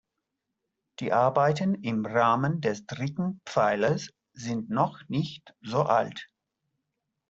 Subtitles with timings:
[0.99, 6.27] Die Arbeiten im Rahmen des dritten Pfeilers sind noch nicht so alt.